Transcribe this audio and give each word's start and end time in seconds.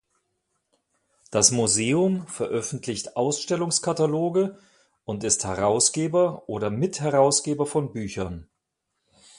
Das 1.29 1.51
Museum 1.51 2.25
veröffentlicht 2.25 3.15
Ausstellungskataloge 3.17 4.57
und 5.05 5.23
ist 5.23 5.45
Herausgeber 5.45 6.41
oder 6.49 6.71
Mitherausgeber 6.71 7.67
von 7.67 7.91
Büchern. 7.93 8.49